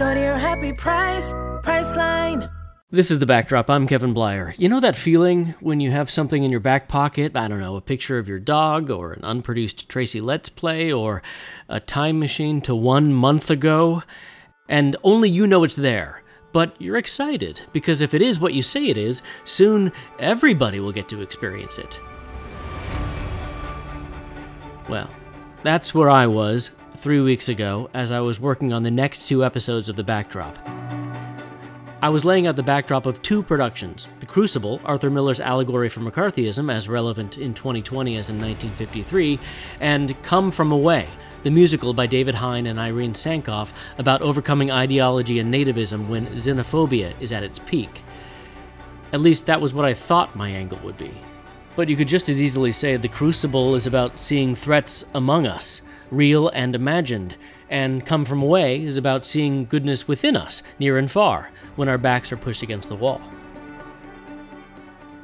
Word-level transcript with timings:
Your 0.00 0.38
happy 0.38 0.72
price. 0.72 1.34
This 2.90 3.10
is 3.10 3.18
the 3.18 3.26
backdrop. 3.26 3.68
I'm 3.68 3.86
Kevin 3.86 4.14
Bleyer. 4.14 4.54
You 4.56 4.70
know 4.70 4.80
that 4.80 4.96
feeling 4.96 5.54
when 5.60 5.80
you 5.80 5.90
have 5.90 6.10
something 6.10 6.42
in 6.42 6.50
your 6.50 6.58
back 6.58 6.88
pocket? 6.88 7.36
I 7.36 7.48
don't 7.48 7.60
know, 7.60 7.76
a 7.76 7.82
picture 7.82 8.18
of 8.18 8.26
your 8.26 8.38
dog, 8.38 8.88
or 8.88 9.12
an 9.12 9.22
unproduced 9.22 9.90
Tracy 9.90 10.22
Letts 10.22 10.48
Play, 10.48 10.90
or 10.90 11.20
a 11.68 11.80
time 11.80 12.18
machine 12.18 12.62
to 12.62 12.74
one 12.74 13.12
month 13.12 13.50
ago, 13.50 14.02
and 14.70 14.96
only 15.02 15.28
you 15.28 15.46
know 15.46 15.64
it's 15.64 15.76
there. 15.76 16.22
But 16.54 16.80
you're 16.80 16.96
excited 16.96 17.60
because 17.74 18.00
if 18.00 18.14
it 18.14 18.22
is 18.22 18.40
what 18.40 18.54
you 18.54 18.62
say 18.62 18.86
it 18.86 18.96
is, 18.96 19.20
soon 19.44 19.92
everybody 20.18 20.80
will 20.80 20.92
get 20.92 21.10
to 21.10 21.20
experience 21.20 21.78
it. 21.78 22.00
Well, 24.88 25.10
that's 25.62 25.94
where 25.94 26.08
I 26.08 26.26
was 26.26 26.70
three 27.00 27.20
weeks 27.20 27.48
ago 27.48 27.88
as 27.94 28.12
I 28.12 28.20
was 28.20 28.38
working 28.38 28.74
on 28.74 28.82
the 28.82 28.90
next 28.90 29.26
two 29.26 29.42
episodes 29.42 29.88
of 29.88 29.96
The 29.96 30.04
Backdrop. 30.04 30.58
I 32.02 32.10
was 32.10 32.26
laying 32.26 32.46
out 32.46 32.56
the 32.56 32.62
backdrop 32.62 33.06
of 33.06 33.22
two 33.22 33.42
productions 33.42 34.10
The 34.20 34.26
Crucible, 34.26 34.82
Arthur 34.84 35.08
Miller's 35.08 35.40
allegory 35.40 35.88
for 35.88 36.00
McCarthyism, 36.00 36.70
as 36.70 36.90
relevant 36.90 37.38
in 37.38 37.54
2020 37.54 38.16
as 38.16 38.28
in 38.28 38.36
1953, 38.36 39.38
and 39.80 40.22
Come 40.22 40.50
From 40.50 40.72
Away, 40.72 41.08
the 41.42 41.50
musical 41.50 41.94
by 41.94 42.06
David 42.06 42.34
Hein 42.34 42.66
and 42.66 42.78
Irene 42.78 43.14
Sankoff 43.14 43.72
about 43.96 44.20
overcoming 44.20 44.70
ideology 44.70 45.38
and 45.38 45.52
nativism 45.52 46.06
when 46.06 46.26
xenophobia 46.26 47.14
is 47.18 47.32
at 47.32 47.42
its 47.42 47.58
peak. 47.58 48.02
At 49.14 49.20
least 49.20 49.46
that 49.46 49.62
was 49.62 49.72
what 49.72 49.86
I 49.86 49.94
thought 49.94 50.36
my 50.36 50.50
angle 50.50 50.78
would 50.84 50.98
be. 50.98 51.12
But 51.76 51.88
you 51.88 51.96
could 51.96 52.08
just 52.08 52.28
as 52.28 52.42
easily 52.42 52.72
say 52.72 52.98
The 52.98 53.08
Crucible 53.08 53.74
is 53.74 53.86
about 53.86 54.18
seeing 54.18 54.54
threats 54.54 55.06
among 55.14 55.46
us, 55.46 55.80
real 56.10 56.48
and 56.48 56.74
imagined, 56.74 57.36
and 57.68 58.04
Come 58.04 58.24
From 58.24 58.42
Away 58.42 58.82
is 58.82 58.96
about 58.96 59.26
seeing 59.26 59.64
goodness 59.64 60.08
within 60.08 60.36
us, 60.36 60.62
near 60.78 60.98
and 60.98 61.10
far 61.10 61.50
when 61.76 61.88
our 61.88 61.98
backs 61.98 62.32
are 62.32 62.36
pushed 62.36 62.62
against 62.62 62.88
the 62.88 62.96
wall. 62.96 63.20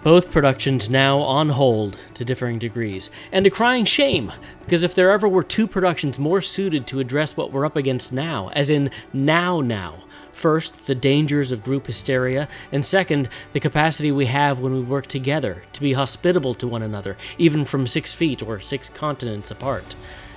Both 0.03 0.31
productions 0.31 0.89
now 0.89 1.19
on 1.19 1.49
hold 1.49 1.97
to 2.15 2.25
differing 2.25 2.61
degrees, 2.61 3.11
and 3.33 3.45
a 3.45 3.51
crying 3.51 3.85
shame, 3.85 4.33
because 4.65 4.85
if 4.85 4.95
there 4.95 5.11
ever 5.11 5.27
were 5.27 5.43
two 5.43 5.67
productions 5.67 6.17
more 6.17 6.41
suited 6.41 6.87
to 6.87 7.01
address 7.01 7.37
what 7.37 7.51
we're 7.51 7.67
up 7.67 7.75
against 7.75 8.13
now, 8.13 8.51
as 8.53 8.71
in 8.71 8.93
now 9.13 9.61
now, 9.61 10.05
first, 10.33 10.87
the 10.87 10.95
dangers 10.95 11.51
of 11.51 11.65
group 11.65 11.87
hysteria, 11.89 12.47
and 12.71 12.87
second, 12.87 13.29
the 13.53 13.59
capacity 13.59 14.13
we 14.13 14.27
have 14.27 14.61
when 14.61 14.75
we 14.75 14.81
work 14.81 15.09
together 15.09 15.65
to 15.73 15.81
be 15.81 15.95
hospitable 15.95 16.55
to 16.55 16.69
one 16.69 16.83
another, 16.83 17.17
even 17.37 17.65
from 17.65 17.87
six 17.89 18.13
feet 18.13 18.43
or 18.43 18.61
six 18.61 18.89
continents 18.89 19.51
apart, 19.51 19.97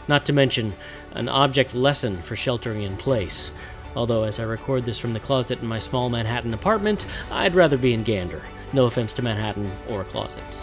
not 0.09 0.25
to 0.25 0.33
mention 0.33 0.73
an 1.13 1.29
object 1.29 1.73
lesson 1.73 2.21
for 2.21 2.35
sheltering 2.35 2.81
in 2.81 2.97
place. 2.97 3.51
Although, 3.95 4.23
as 4.23 4.39
I 4.39 4.43
record 4.43 4.83
this 4.85 4.99
from 4.99 5.13
the 5.13 5.19
closet 5.19 5.61
in 5.61 5.67
my 5.67 5.79
small 5.79 6.09
Manhattan 6.09 6.53
apartment, 6.53 7.05
I'd 7.31 7.55
rather 7.55 7.77
be 7.77 7.93
in 7.93 8.03
Gander. 8.03 8.41
No 8.73 8.85
offense 8.85 9.13
to 9.13 9.21
Manhattan 9.21 9.71
or 9.87 10.03
closets. 10.03 10.61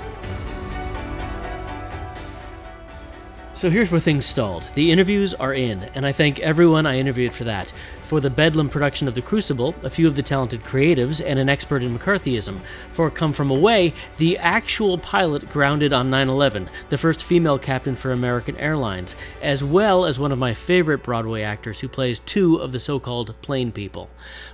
So 3.57 3.71
here's 3.71 3.91
where 3.91 4.03
things 4.03 4.27
stalled. 4.27 4.69
The 4.75 4.93
interviews 4.93 5.33
are 5.33 5.55
in, 5.55 5.85
and 5.95 6.05
I 6.05 6.13
thank 6.13 6.41
everyone 6.41 6.85
I 6.85 6.99
interviewed 6.99 7.33
for 7.33 7.45
that. 7.45 7.73
For 8.05 8.21
the 8.21 8.29
Bedlam 8.29 8.69
production 8.69 9.09
of 9.09 9.15
The 9.15 9.23
Crucible, 9.23 9.75
a 9.83 9.89
few 9.89 10.07
of 10.07 10.15
the 10.15 10.23
talented 10.23 10.63
creatives, 10.63 11.25
and 11.25 11.39
an 11.39 11.49
expert 11.49 11.83
in 11.83 11.99
McCarthyism. 11.99 12.61
For 12.93 13.11
Come 13.11 13.33
From 13.33 13.51
Away, 13.51 13.95
the 14.19 14.37
actual 14.37 14.99
pilot 14.99 15.49
grounded 15.49 15.95
on 15.95 16.11
9 16.11 16.29
11, 16.29 16.69
the 16.91 16.99
first 16.99 17.23
female 17.23 17.59
captain 17.59 17.97
for 17.97 18.13
American 18.13 18.59
Airlines, 18.59 19.17
as 19.41 19.65
well 19.65 20.05
as 20.05 20.19
one 20.19 20.33
of 20.33 20.39
my 20.39 20.53
favorite 20.53 21.03
Broadway 21.03 21.41
actors 21.41 21.81
who 21.81 21.89
plays 21.89 22.19
two 22.19 22.57
of 22.57 22.73
the 22.73 22.79
so 22.79 23.01
called 23.01 23.35
plain 23.41 23.73
people. 23.73 24.11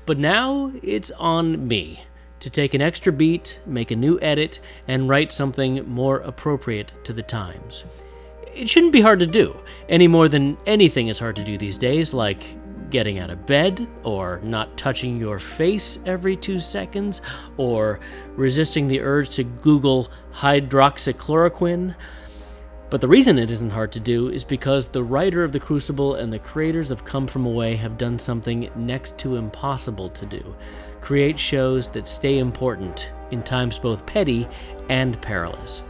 But 0.07 0.19
now 0.19 0.71
it's 0.81 1.11
on 1.19 1.67
me 1.67 2.05
to 2.39 2.49
take 2.49 2.73
an 2.73 2.81
extra 2.81 3.13
beat, 3.13 3.59
make 3.67 3.91
a 3.91 3.97
new 3.97 4.21
edit, 4.21 4.61
and 4.87 5.09
write 5.09 5.33
something 5.33 5.89
more 5.89 6.19
appropriate 6.19 6.93
to 7.03 7.13
the 7.13 7.25
times 7.25 7.83
it 8.55 8.69
shouldn't 8.69 8.93
be 8.93 9.01
hard 9.01 9.21
to 9.21 9.27
do, 9.27 9.57
any 9.89 10.09
more 10.09 10.29
than 10.29 10.57
anything 10.67 11.09
is 11.09 11.19
hard 11.19 11.37
to 11.37 11.45
do 11.45 11.57
these 11.59 11.79
days, 11.79 12.13
like 12.13 12.45
getting 12.91 13.19
out 13.19 13.31
of 13.31 13.47
bed, 13.47 13.89
or 14.05 14.41
not 14.43 14.77
touching 14.77 15.19
your 15.19 15.39
face 15.39 15.99
every 16.05 16.37
two 16.37 16.61
seconds, 16.61 17.23
or 17.57 18.01
resisting 18.37 18.87
the 18.87 19.01
urge 19.01 19.31
to 19.31 19.45
Google 19.45 20.11
hydroxychloroquine. 20.35 21.95
But 22.91 23.01
the 23.01 23.09
reason 23.09 23.39
it 23.39 23.51
isn't 23.51 23.71
hard 23.71 23.91
to 23.93 24.01
do 24.01 24.29
is 24.29 24.45
because 24.45 24.89
the 24.89 25.03
writer 25.03 25.43
of 25.43 25.53
The 25.53 25.61
Crucible 25.61 26.17
and 26.17 26.31
the 26.31 26.39
creators 26.39 26.91
of 26.91 27.07
Come 27.07 27.27
From 27.27 27.47
Away 27.47 27.75
have 27.77 27.97
done 27.97 28.19
something 28.19 28.71
next 28.77 29.17
to 29.21 29.37
impossible 29.37 30.11
to 30.11 30.27
do 30.27 30.55
create 31.01 31.39
shows 31.39 31.89
that 31.89 32.07
stay 32.07 32.39
important 32.39 33.11
in 33.33 33.43
times 33.43 33.79
both 33.79 34.07
petty 34.07 34.47
and 34.89 35.21
perilous. 35.21 35.83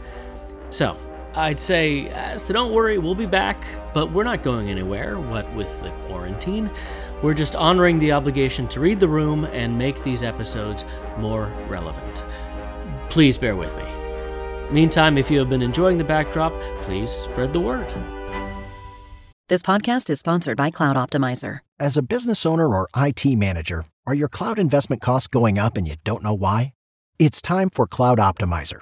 So, 0.71 0.97
I'd 1.35 1.59
say, 1.59 2.11
uh, 2.11 2.37
so 2.37 2.53
don't 2.53 2.73
worry, 2.73 2.99
we'll 2.99 3.15
be 3.15 3.25
back, 3.25 3.63
but 3.93 4.11
we're 4.11 4.23
not 4.23 4.43
going 4.43 4.69
anywhere, 4.69 5.19
what 5.19 5.51
with 5.53 5.67
the 5.81 5.89
quarantine. 6.07 6.69
We're 7.23 7.33
just 7.33 7.55
honoring 7.55 7.97
the 7.97 8.11
obligation 8.11 8.67
to 8.69 8.79
read 8.79 8.99
the 8.99 9.07
room 9.07 9.45
and 9.45 9.77
make 9.77 10.03
these 10.03 10.21
episodes 10.21 10.85
more 11.17 11.51
relevant. 11.67 12.23
Please 13.09 13.37
bear 13.37 13.55
with 13.55 13.75
me. 13.75 13.83
Meantime, 14.71 15.17
if 15.17 15.31
you 15.31 15.39
have 15.39 15.49
been 15.49 15.61
enjoying 15.61 15.97
the 15.97 16.03
backdrop, 16.03 16.53
please 16.83 17.09
spread 17.09 17.51
the 17.51 17.59
word. 17.59 17.87
This 19.49 19.61
podcast 19.61 20.09
is 20.09 20.19
sponsored 20.19 20.57
by 20.57 20.69
Cloud 20.71 20.95
Optimizer. 20.95 21.59
As 21.79 21.97
a 21.97 22.01
business 22.03 22.45
owner 22.45 22.67
or 22.67 22.87
IT 22.95 23.25
manager, 23.37 23.85
are 24.05 24.15
your 24.15 24.29
cloud 24.29 24.59
investment 24.59 25.01
costs 25.01 25.27
going 25.27 25.57
up 25.57 25.77
and 25.77 25.87
you 25.87 25.95
don't 26.03 26.23
know 26.23 26.33
why? 26.33 26.73
It's 27.19 27.41
time 27.41 27.69
for 27.69 27.85
Cloud 27.85 28.19
Optimizer. 28.19 28.81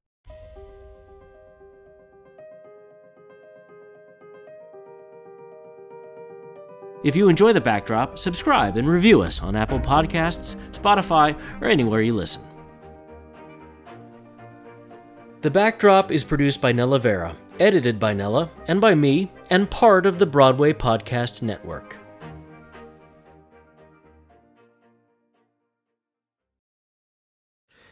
If 7.03 7.15
you 7.15 7.29
enjoy 7.29 7.53
the 7.53 7.61
backdrop, 7.61 8.19
subscribe 8.19 8.77
and 8.77 8.87
review 8.87 9.21
us 9.21 9.41
on 9.41 9.55
Apple 9.55 9.79
Podcasts, 9.79 10.55
Spotify, 10.71 11.39
or 11.59 11.67
anywhere 11.67 12.01
you 12.01 12.13
listen. 12.13 12.43
The 15.41 15.49
backdrop 15.49 16.11
is 16.11 16.23
produced 16.23 16.61
by 16.61 16.71
Nella 16.71 16.99
Vera, 16.99 17.35
edited 17.59 17.99
by 17.99 18.13
Nella, 18.13 18.51
and 18.67 18.79
by 18.79 18.93
me, 18.93 19.31
and 19.49 19.69
part 19.71 20.05
of 20.05 20.19
the 20.19 20.27
Broadway 20.27 20.73
Podcast 20.73 21.41
Network. 21.41 21.97